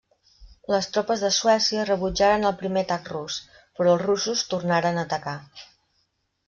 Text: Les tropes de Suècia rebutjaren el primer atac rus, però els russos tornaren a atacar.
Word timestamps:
Les 0.75 0.87
tropes 0.95 1.25
de 1.25 1.29
Suècia 1.35 1.85
rebutjaren 1.91 2.47
el 2.51 2.57
primer 2.63 2.85
atac 2.87 3.13
rus, 3.15 3.39
però 3.79 3.95
els 3.95 4.05
russos 4.09 4.47
tornaren 4.55 4.97
a 5.03 5.07
atacar. 5.11 5.41